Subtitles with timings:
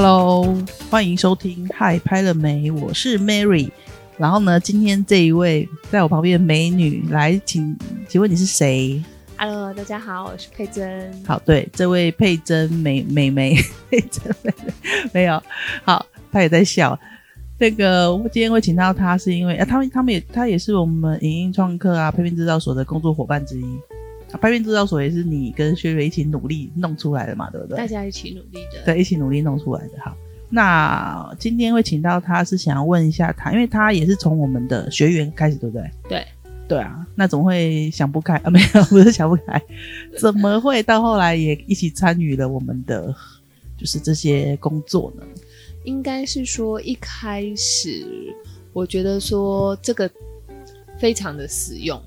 [0.00, 0.56] Hello，
[0.88, 3.68] 欢迎收听《嗨拍了没》，我是 Mary。
[4.16, 7.76] 然后呢，今天这一位在我旁边的美女来，请
[8.08, 9.02] 请问你是谁
[9.36, 11.12] ？Hello，大家好，我是佩珍。
[11.26, 13.56] 好，对，这位佩珍美 美眉，
[13.90, 14.72] 佩珍美眉
[15.12, 15.42] 没有
[15.82, 16.96] 好，她也在笑。
[17.58, 23.64] 那个我今天会请到她，是因为啊，他们他们也她也是我们影音创客啊，配片制造所的工作伙伴之一。
[24.32, 27.76] 啊，拍片制造所也是你跟薛瑞一起努力弄出来的嘛，对不对？
[27.76, 29.92] 大家一起努力的，对，一起努力弄出来的。
[30.00, 30.14] 好，
[30.50, 35.90] 那今天会请到他是想要问一下他，因为他也是从我们的学员开始，对不对？
[36.08, 36.26] 对，
[36.68, 37.06] 对啊。
[37.14, 38.50] 那怎么会想不开啊？
[38.50, 39.62] 没有， 不是想不开，
[40.18, 43.14] 怎么会到后来也一起参与了我们的
[43.76, 45.22] 就是这些工作呢？
[45.84, 48.04] 应该是说一开始
[48.74, 50.10] 我觉得说这个
[50.98, 51.98] 非常的实用。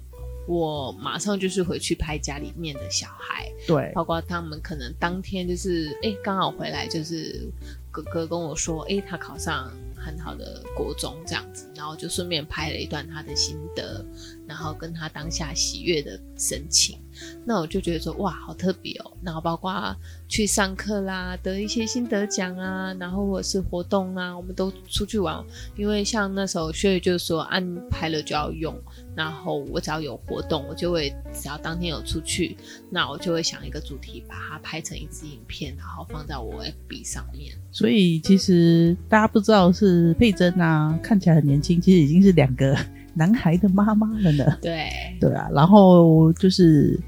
[0.47, 7.47] 我马上就是回去拍家里面的小孩，对，包括他们可能当天就是，哎，刚好回来就是
[7.89, 14.03] 哥哥跟我说，哎，他考上很好的国中这样子，然后就顺便拍了一段他的心得，
[14.47, 16.97] 然后跟他当下喜悦的神情。
[17.45, 19.11] 那我就觉得说，哇，好特别哦。
[19.23, 19.95] 然后包括
[20.27, 25.43] 去上课啦，得一些心得奖啊，然后或者是活动啊，我们都出去玩。
[25.75, 28.75] 因为像那时候薛宇就是说，安排了就要用。
[29.13, 32.55] 然后我只要有活动，我就会只要当天有出去，
[32.89, 37.53] 那我就会想一个主题，把它拍成一支影片，然后放在我 FB 上面。
[37.71, 42.73] 所以其实大家不知道是佩珍啊，看起来很年轻，其实已经是两个
[43.13, 44.57] 男孩的妈妈了呢。
[44.61, 46.99] 对对啊，然后就是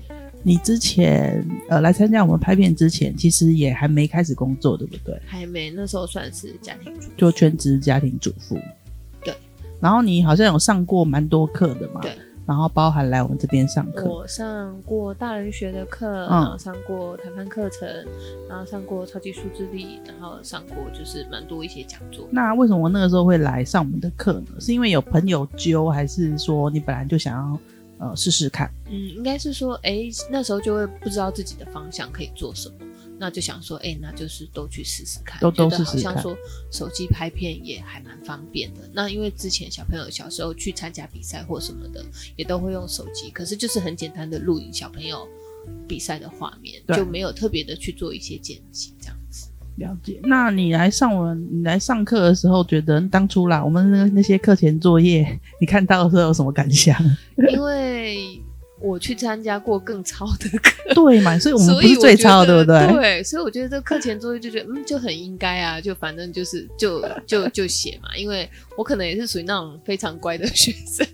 [0.43, 5.19] 你之前呃来参加我们拍片之前，其实也还没开始工作，对不对？
[5.25, 8.57] 还没，那时候算是家庭主妇，就全职家庭主妇。
[9.23, 9.33] 对
[9.79, 12.01] 然后你好像有上过蛮多课的嘛？
[12.01, 12.11] 对。
[12.45, 14.09] 然后包含来我们这边上课。
[14.09, 17.87] 我上过大人学的课，嗯、然后上过谈判课程，
[18.49, 22.27] 然后上过超级数字力，然后上过就是蛮多一些讲座。
[22.31, 24.59] 那为什么我那个时候会来上我们的课呢？
[24.59, 27.59] 是因为有朋友揪，还是说你本来就想要
[28.07, 28.69] 呃试试看？
[28.89, 32.75] 嗯，应该是说，哎，那时候就会不知道自己的方向可以做什么。
[33.19, 36.13] 那就想说，哎、欸，那就是都去试试看，都都试试看。
[36.13, 36.37] 好像说
[36.71, 38.81] 手机拍片也还蛮方便的。
[38.93, 42.03] 那因为之前小朋友小时候去参加比赛或什么的，
[42.35, 45.27] 也都会用手机，可是就是很简单的录影小朋友
[45.87, 49.47] 比赛的画面，就没有特别的去做一些剪辑这样子。
[49.77, 50.19] 了解。
[50.23, 56.95] 那你来上我们，你来上课的时候，觉得当初啦，我们那那些课前作业，你看到的时候有什么感想？
[57.51, 58.41] 因为。
[58.83, 61.39] 我去参加过更超的课， 对嘛？
[61.39, 62.85] 所以我们不是最超，对不对？
[62.91, 71.07] 对，所以我觉得这课前作业就觉得，嗯，就很应该啊，就反正就是就就就写嘛，因为我可能也是属于那种非常乖的学生，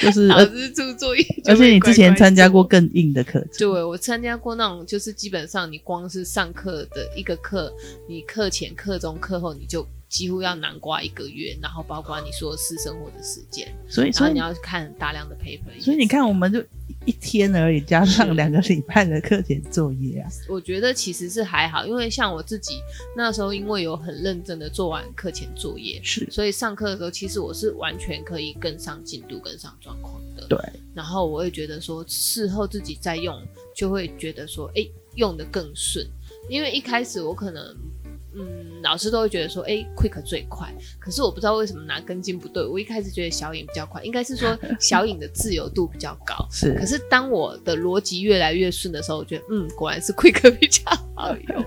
[0.00, 7.72] 就是 老师出作业乖乖，而且你之前参加过更硬的课程，对，我参加过那种，就是基本上你光是上课的一个课，
[8.08, 9.84] 你课前、课中、课后，你就。
[10.10, 15.80] 几乎要南瓜一个月，然后包括你说私生活的时间，所以所以你要看大量的 paper。
[15.80, 16.60] 所以你看，我们就
[17.10, 20.30] 一天而已，加上两个礼拜的课前作业啊。
[20.48, 22.74] 我觉得其实是还好，因为像我自己
[23.16, 30.46] 那时候，因为有很认真的做完课前作业，是，所以上课的时候，其实我是完全可以跟上进度、跟上状况的。
[30.48, 30.56] 对。
[30.94, 33.36] 然后我会觉得说，事后自己再用，
[33.74, 36.06] 就会觉得说，哎，用得更顺，
[36.48, 37.76] 因为一开始我可能。
[38.34, 40.72] 嗯，老师都会觉得说，哎、欸，Quick 最快。
[40.98, 42.64] 可是我不知道为什么拿根筋不对。
[42.64, 46.46] 我一开始觉得小影比较快，应该是说 小影的自由度比较高。
[46.50, 46.74] 是。
[46.74, 50.82] 可是当我的逻辑越来越顺的时候，我觉得，嗯，果然是 Quick 比较
[51.14, 51.64] 好用。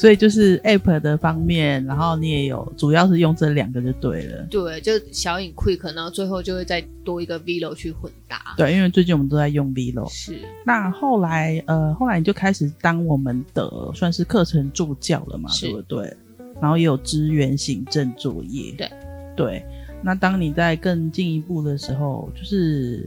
[0.00, 4.46] 所以就是 App 的方面，然后你也有，主要是用这两个就对了。
[4.50, 8.54] 对，就小影 Quick，然后最后就会再多一个 Vlog 去混搭。
[8.56, 10.10] 对，因为最近我们都在用 Vlog。
[10.10, 10.38] 是。
[10.64, 15.50] 那后来，呃，后来你就开始当我们的算是课程助教了嘛？
[15.60, 16.16] 对不对？
[16.62, 18.72] 然后也有支援行政作业。
[18.78, 18.90] 对。
[19.36, 19.66] 对。
[20.02, 23.06] 那当你在更进一步的时候，就是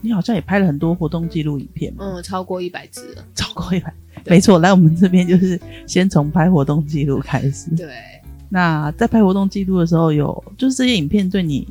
[0.00, 2.02] 你好像也拍了很多活动记录影片嘛？
[2.02, 3.22] 嗯，超过一百支了。
[3.34, 3.92] 超过一百。
[4.28, 7.70] 没错，来我们这边就是先从拍活动记录开始。
[7.76, 7.88] 对，
[8.48, 11.66] 那在拍活动记录的时候有，有就是这些影片对你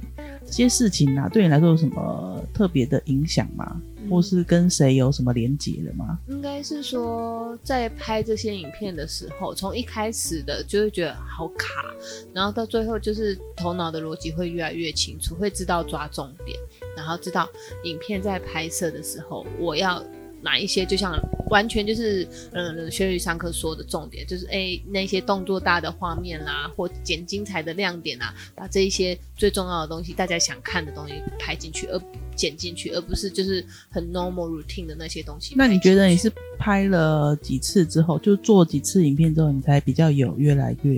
[0.45, 3.80] 这些事情啊，对你来说有什么特别的影响吗？
[3.98, 6.18] 嗯、或是跟谁有什么连结的吗？
[6.27, 11.94] 应该是说，在拍这些影片的时候，从一开始的就会觉得好卡，
[12.33, 16.57] 然后到最后就是头脑的逻辑会越来越清楚，会知道抓重点，
[16.95, 17.48] 然后知道
[17.83, 20.04] 影片在拍摄的时候我要。
[20.39, 32.01] 哪一些就像完全就是，嗯，薛宇上课说的重点就是，哎、那些动作大的画面啦，或剪精彩的亮点啊，把这一些最重要的东西，大家想看的东西拍进去，而
[32.35, 35.55] 剪进去，而不是就是很 normal routine 的那些东西。
[35.57, 40.94] 那你觉得你是拍了几次之后，就做几次影片之后，你才比较有越来越？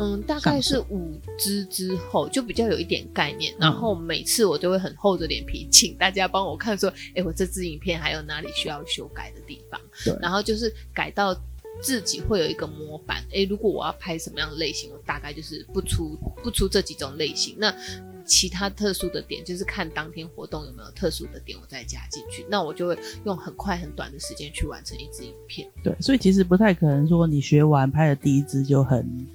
[0.00, 11.38] 嗯，大概是五支之后就比较有一点概念，然后每次我都会很厚着脸皮 请大家帮我看，说，哎、欸，我这支影片还有哪里需要修改的地方，对，然后就是改到
[11.82, 17.70] 自己会有一个模板，哎、欸，如果我要拍什么样的类型，我大概就是不出不出这几种类型，那
[18.24, 25.70] 其他特殊的点就是看当天活动有没有特殊的点，我再加进去，那我就会用很快很短的时间去完成一支影片。
[25.84, 29.26] 对，所以其实不太可能说你学完拍的第一支就很。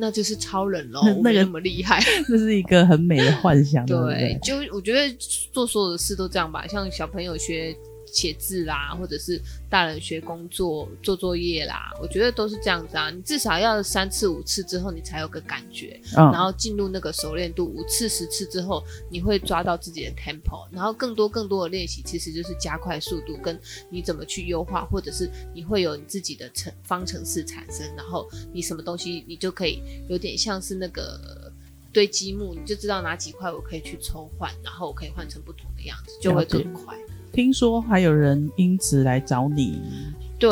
[0.00, 3.84] 那就是超人喽，那个那么厉害， 这是一个很美的幻想。
[3.86, 5.14] 对，对，就我觉得
[5.52, 7.76] 做所有的事都这样吧，像小朋友学。
[8.12, 13.10] 写字啦，或者是大人学工作做作业啦，我觉得都是这样子啊。
[13.10, 17.70] 你至少要三次五次之后，你才有个感觉，嗯、然后进入那个熟练度。
[17.70, 23.58] 五次十次之后，你会抓到自己的 tempo，然后更多更多的练习，其实就是加快速度，跟
[23.88, 31.52] 你怎么去优化，或者是你会有你自己的程方程式产生，然后你什么东西你就可以有点像是那个
[31.92, 36.96] 堆积木，你就知道哪几块我可以去抽换，然后我可以换成不同的样子，就会更快。
[37.32, 39.80] 听说还有人因此来找你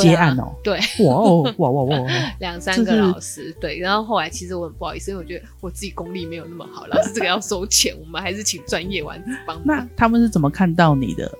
[0.00, 0.52] 接案哦？
[0.62, 2.06] 对，哇哦，哇哇哇，
[2.40, 3.78] 两三个老师，对。
[3.78, 9.64] 然后后来其实我很不好意思，因为我觉得我自己功力没有那么好，老师这个要收钱，我们还是请专业丸子帮忙。
[9.66, 11.30] 那他们是怎么看到你的？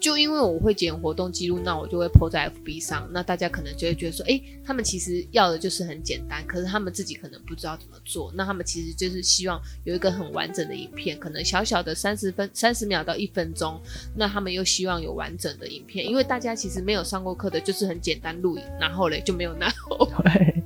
[0.00, 13.80] 就因为我会剪活动记录，那我就会 po 在 FB 上，那大家可能就会觉得说，哎、欸，他们其实要的就是很简单，可是他们自己可能不知道怎么做，那他们其实就是希望有一个很完整的影片，可能小小的三十分、三十秒到一分钟，
[14.16, 20.08] 那他们又希望有完整的影片，因为大家其实没有上过课的，就是很简单录影，然后嘞就没有然后。
[20.22, 20.62] 对。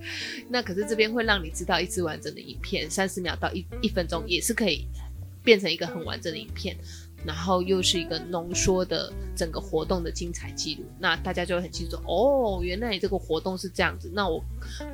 [0.48, 4.84] 那可是这边会让你知道一支完整的影片，三十秒到一一分钟也是可以
[5.42, 6.76] 变成一个很完整的影片。
[7.24, 14.10] 然后又是一个浓缩的整个活动的精彩记录，那大家就会很清楚哦，原来你这个活动是这样子。
[14.14, 14.42] 那我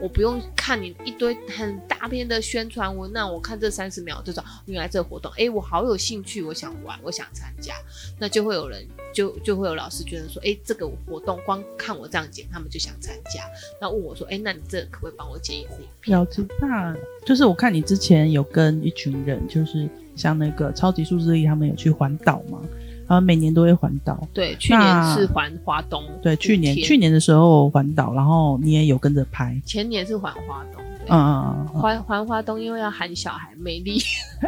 [0.00, 7.74] 我不用看你一堆很大篇的宣传文，那我看这三十秒就知道原来这个活动，哎，我好有兴趣，我想玩，我想参加，
[8.18, 13.44] 那就会有人就就会有老师觉得说，哎，这个活动光看我这样剪，他们就想参加，
[13.80, 16.18] 那问我说，哎，那你这可不可以帮我剪一支影片？
[16.18, 16.94] 了解，那
[17.24, 19.88] 就是我看你之前有跟一群人就是。
[20.18, 22.58] 像那个超级数字力，他们有去环岛嘛？
[23.06, 24.28] 他们每年都会环岛。
[24.34, 26.04] 对，去年是环华东。
[26.20, 29.58] 对，去年去年的时候环岛，然后你也有跟着拍。
[29.64, 30.82] 前年是环华东。
[31.08, 31.80] 嗯嗯嗯。
[31.80, 34.02] 环环华东，因为要喊小孩没力，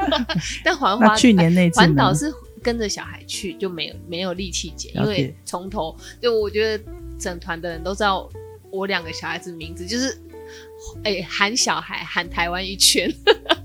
[0.62, 2.30] 但环华去年那次环岛是
[2.62, 6.84] 跟着小孩去，就没有没有力气剪，因为从头就我觉得
[7.18, 8.28] 整团的人都知道
[8.70, 10.18] 我两个小孩子名字，就是。
[11.04, 13.08] 哎、欸，喊小孩喊台湾一圈，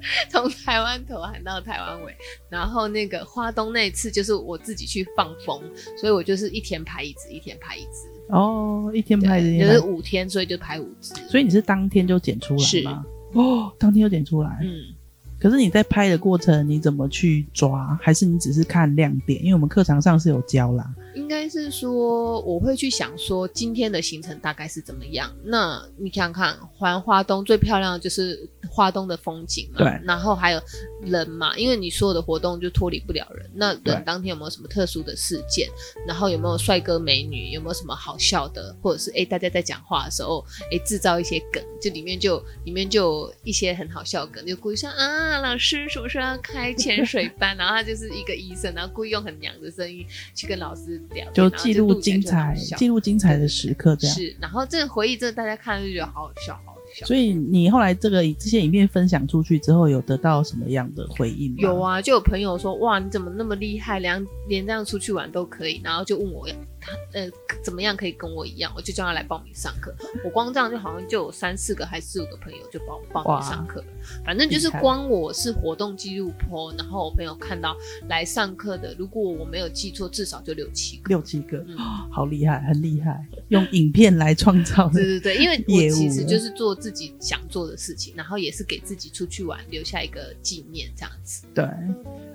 [0.30, 2.16] 从台湾头喊到台湾尾。
[2.50, 5.62] 然后那个花东那一次就是我自己去放风，
[6.00, 8.08] 所以我就是一天拍一只，一天拍一只。
[8.30, 11.14] 哦，一天拍一只，就是五天，所以就拍五只。
[11.30, 13.06] 所以你是当天就剪出来吗？
[13.34, 14.60] 哦，当天就剪出来。
[14.64, 14.96] 嗯。
[15.38, 18.00] 可是你在拍的过程，你怎么去抓？
[18.02, 19.40] 还是你只是看亮点？
[19.44, 20.90] 因为我们课堂上是有教啦。
[21.14, 25.30] 应该是说，我会去想说今天的行程大概是怎么样。
[25.44, 29.78] 那你想想看，环花东最漂亮的就是花东的风景嘛。
[29.78, 30.02] 对。
[30.04, 30.62] 然后还有
[31.02, 33.50] 人嘛，因为你所有的活动就脱离不了人。
[33.54, 35.70] 那人当天有没有什么特殊的事件？
[36.06, 37.52] 然后有没有帅哥美女？
[37.52, 38.76] 有没有什么好笑的？
[38.82, 47.56] 或者是哎、欸，大家在讲话的时候，哎、欸，制造一些梗，就里面就里面就有一些很好笑的梗，就故意说啊，老师是不是要开潜水班？
[47.58, 51.32] 然后他就是一个医生，然后故意用很娘的声音去跟老师聊。
[51.32, 54.36] 就记录精彩，记录精彩的时刻，这样是。
[54.42, 56.60] 然后这个回忆，这个大家看就觉得好好笑，
[57.04, 61.58] 所以你后来这个这些影片分享出去之后，有得到什么样的回应吗？
[61.60, 66.48] 有啊，就有朋友说，哇，你怎么那么厉害，连连这样出去玩都可以，然后就问我
[66.88, 67.22] 要。
[67.22, 67.32] 呃，
[67.64, 68.72] 怎么样可以跟我一样？
[68.76, 69.96] 我就叫他来报名上课。
[70.24, 73.88] 我光这样就好像就有三四个还是四五个朋友就报报名上课了。
[74.26, 77.76] 反正就是光我是活动记录 po，然后我朋友看到
[78.10, 81.08] 来上课的，如果我没有记错，至少就六七个。
[81.08, 81.78] 六七个，嗯，
[82.12, 84.90] 好厉害，很厉害，用影片来创造。
[84.90, 91.46] 对对对，因为我其实就是做自己想做的事情，然后也是给自己出去玩留下一个纪念这样子。
[91.54, 91.66] 对，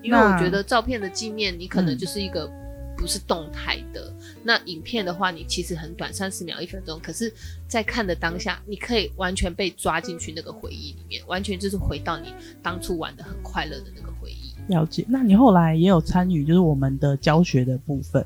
[0.02, 2.44] 因为我觉得照片的纪念，你可能就是一个。
[2.46, 2.69] 嗯
[3.00, 4.12] 不是动态的，
[4.44, 7.00] 那影片的话，你其实很短，三十秒、一分钟。
[7.02, 7.32] 可是，
[7.66, 14.52] 在看的当下，你可以完全被抓进去那个回忆里面，完全就是回到你当初玩的很快乐的那个回忆。
[14.68, 15.02] 了解。
[15.08, 18.22] 那你后来也有参与，就是我们的教学的部分，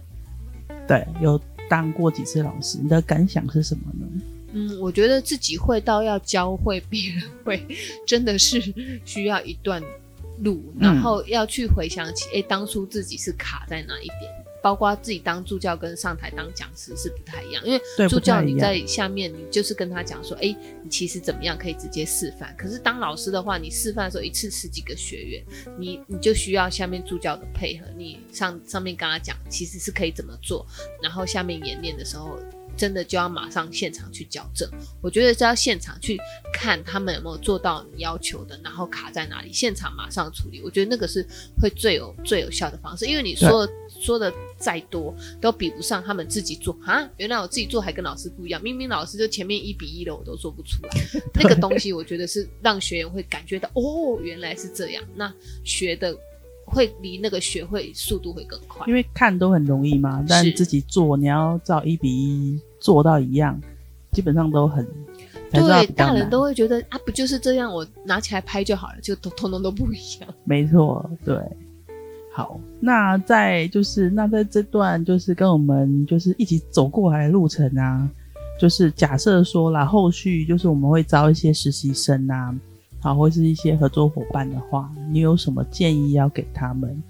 [0.88, 1.40] 对，有
[1.70, 4.06] 当过几次老师，你的感想是什么呢？
[4.54, 7.64] 嗯，我觉得自己会到要教会别人会，
[8.04, 8.60] 真的是
[9.04, 9.80] 需要一段。
[10.40, 14.43] 路，然后要去回想起，哎、嗯，当初自己是卡在哪一点。
[14.64, 22.54] 包括自己当助教跟上台当讲师是不太一样，因为助教你在下面，你就是跟他讲说，哎，你其实怎么样可以直接示范。
[22.56, 25.44] 可是当老师的话，你示范的时候一次十几个学员，
[25.78, 30.66] 你你就需要下面助教的配合，你上上面跟他讲，其实是可以怎么做，
[31.02, 32.38] 然后下面演练的时候。
[32.76, 34.68] 真的就要马上现场去矫正，
[35.00, 36.18] 我觉得是要现场去
[36.52, 40.60] 看他们有没有做到你要求的，然后卡在哪里，现场马上处理。
[40.62, 41.26] 我觉得那个是
[41.60, 47.08] 会最有最有效的方式，因为你说说的再多都比不上他们自己做啊！
[47.16, 50.90] 原来我自己做还跟老师不一样，明明老师就前面一比一的我都做不出来，
[51.34, 55.32] 那个东西我觉得是让学员会感觉到哦，原来是这样，那
[55.64, 56.16] 学的。
[56.64, 63.60] 会离那个学会速度会更快，因为看都很容易嘛，但自己做你要照一比一做到一样，
[64.12, 64.86] 基本上都很。
[65.50, 70.28] 对，大人都会觉得啊，不就是这样，我拿起来拍就好了，就通 通通都不一样。
[70.42, 71.38] 没错，对。
[72.32, 78.10] 好，那在就是那在这段就是跟我们就是一起走过来的路程啊，
[78.58, 82.52] 就是假设说啦，后续就是我们会招一些实习生啊。
[83.04, 87.02] 好，或是一些合作伙伴的话，你有什么建议要给他们？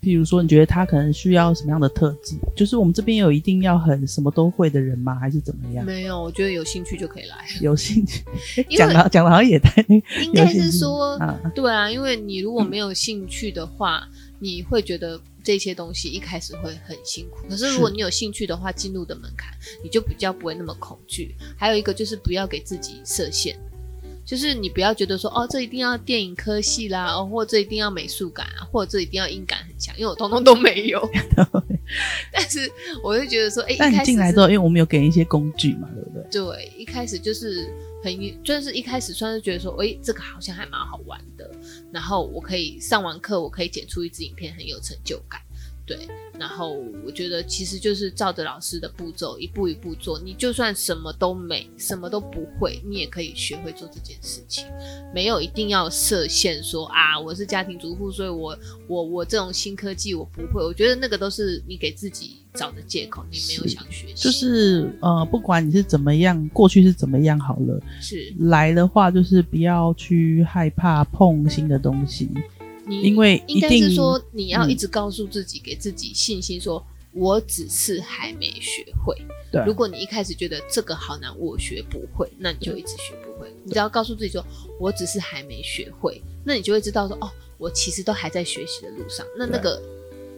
[0.00, 2.34] 譬如说，你觉得他可能需要什么样的特质？
[2.56, 5.14] 就是我们这边有一定要很什么都会的人吗？
[5.16, 5.84] 还是怎么样？
[5.84, 7.36] 没有，我觉得有兴趣就可以来。
[7.60, 8.24] 有兴趣，
[8.70, 9.84] 讲的讲的好像也太……
[10.22, 11.18] 应该是说，
[11.54, 17.46] 对啊，因为你如果没有兴趣的话，嗯，你会觉得这些东西一开始会很辛苦。
[17.50, 19.52] 可是如果你有兴趣的话，进入的门槛
[19.84, 21.34] 你就比较不会那么恐惧。
[21.54, 23.58] 还有一个就是不要给自己设限。
[24.26, 31.08] 就是你不要觉得说哦，这一定要电影科系啦，哦，或这一定要美术感啊，或者这一定要音感很强，因为我通通都没有。
[32.32, 32.68] 但是
[33.04, 36.28] 我就觉得说，哎、欸，但你进来之后，因为我们有给一些工具嘛，对不对？
[36.28, 41.48] 对，一开始就是很，就是一开始算是觉得说，哎、欸，这个好像还蛮好玩的，
[41.92, 45.40] 然后我可以上完课，我可以剪出一支影片，很有成就感。
[45.86, 45.96] 对，
[46.36, 54.64] 然后我觉得其实就是照着老师的步骤一步一步做，你就算什么都没，什么都不会，你也可以学会做这件事情。
[55.14, 60.60] 没有一定要设限说啊，我是家庭主妇，所以我我我这种新科技我不会。
[60.64, 64.24] 我觉得那个都是你给自己找的借口，你没有想学习。
[64.24, 72.28] 就是呃，不管你是怎么样，过去是怎么样好了，是来的话就是不要去害怕碰新的东西。
[72.86, 79.16] 你因为应该是说，你要一直告诉自己，嗯，给自己信心，说我只是还没学会。
[79.50, 83.52] 对，如果你一开始觉得这个好难，我学不会，那你就一直学不会。
[83.64, 84.44] 你只要告诉自己说，
[84.80, 87.28] 我只是还没学会，那你就会知道说，哦，
[87.58, 89.26] 我其实都还在学习的路上。
[89.36, 89.82] 那那个。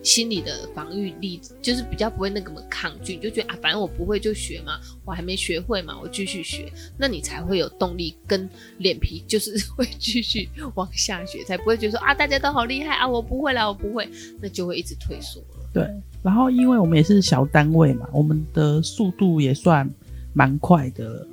[0.03, 14.09] 心理的防御力就是比较不会那么抗拒，就觉得啊，反正我不会就学嘛，我还没学会嘛，我继续学，那你才会有动力跟脸皮，就是会继续往下学，才不会觉得说啊，大家都好厉害啊，我不会啦，我不会，
[14.41, 15.69] 那就会一直退缩了。
[15.73, 15.87] 对，
[16.23, 19.89] 然后因为我们也是小单位嘛，我们的速度也算
[20.33, 21.27] 蛮快的，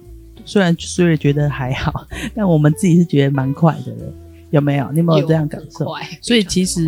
[0.43, 3.95] 虽然虽然觉得还好，但我们自己是觉得蛮快的。
[4.55, 4.89] 有没有？
[4.91, 5.85] 你有没有这样感受？
[6.21, 6.79] 所以其实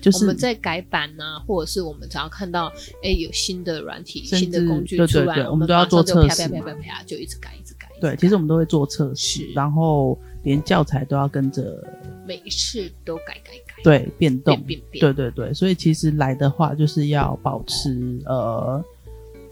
[0.00, 2.66] 就是我们在改版啊，或者是我们只要看到
[3.02, 7.90] 哎、欸、有新的软体、新的工具出来，对对对，我们都要做测试，啪啪啪啪啪就一直改，一直改。
[8.00, 11.82] 对，其实我们都会做测试，然后连教材都要跟着，
[12.28, 15.52] 每一次都改改改，对，变动，变变变，对对对。
[15.52, 18.84] 所以其实来的话，就是要保持呃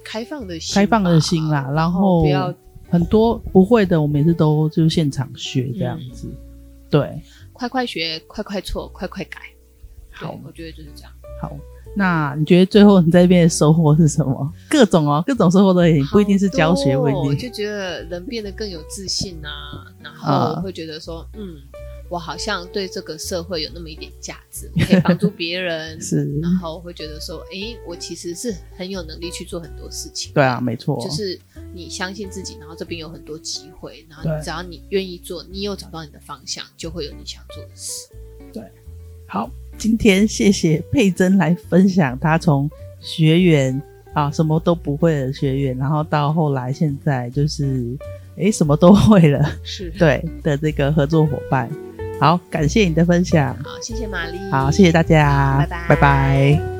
[0.05, 2.55] 开放的心，开放的心啦，然后不要
[2.89, 6.37] 很多不会的，我们也是都就现场学这样子，嗯、
[6.89, 7.21] 对。
[7.55, 9.41] 快快学，快快错，快快改。
[10.11, 11.13] 好，我觉得就是这样。
[11.41, 11.57] 好，
[11.97, 14.53] 那你觉得最后你在这边的收获是什么？
[14.69, 17.21] 各种哦，各种收获都也，不一定是教学问题。
[17.21, 21.55] 我就觉得人变得更有自信啊，然后会觉得说，嗯。
[21.55, 21.63] 嗯
[22.11, 30.31] 我好像对这个社会有那么一点价值，我可以帮助别人， 是，然后会觉得说，哎、欸，我其实是很有能力去做很多事情。
[30.35, 31.37] 对啊，没错，就是
[31.75, 38.09] 你相信自己，然后这边有很多机会，然后只要你愿意做，你有找到你的方向，就会有你想做的事。
[38.53, 38.63] 对，
[39.27, 47.97] 好，今天谢谢佩珍来分享她从学员啊什么都不会的学员，然后到后来现在就是
[48.37, 51.69] 诶什么都会了，是对的这个合作伙伴。
[52.21, 53.57] 好，感谢你的分享。
[53.65, 54.39] 好，谢谢玛丽。
[54.51, 56.74] 好，谢谢大家，拜拜，拜拜。